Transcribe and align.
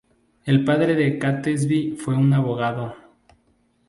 El 0.45 0.65
padre 0.65 0.95
de 0.95 1.19
Catesby 1.19 1.91
fue 1.95 2.15
un 2.17 2.33
abogado. 2.33 2.95